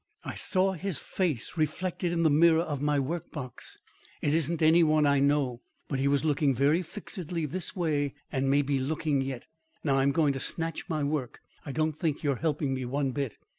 I 0.23 0.33
saw 0.33 0.71
his 0.71 0.97
face 0.97 1.57
reflected 1.57 2.11
in 2.11 2.23
the 2.23 2.31
mirror 2.31 2.61
of 2.63 2.81
my 2.81 2.99
work 2.99 3.29
box. 3.31 3.77
It 4.23 4.33
isn't 4.33 4.63
any 4.63 4.83
one 4.83 5.05
I 5.05 5.19
know, 5.19 5.61
but 5.87 5.99
he 5.99 6.07
was 6.07 6.25
looking 6.25 6.55
very 6.55 6.81
fixedly 6.81 7.45
this 7.45 7.75
way 7.75 8.15
and 8.31 8.49
may 8.49 8.63
be 8.63 8.79
looking 8.79 9.21
yet. 9.21 9.45
Now 9.83 9.97
I 9.97 10.01
am 10.01 10.11
going 10.11 10.33
to 10.33 10.39
snatch 10.39 10.89
my 10.89 11.03
work. 11.03 11.39
I 11.67 11.71
don't 11.71 11.99
think 11.99 12.23
you're 12.23 12.37
helping 12.37 12.73
me 12.73 12.83
one 12.83 13.11
bit." 13.11 13.37